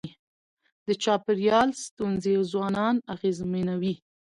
د 0.87 0.87
چاپېریال 1.03 1.69
ستونزي 1.85 2.33
ځوانان 2.51 2.95
اغېزمنوي. 3.13 3.93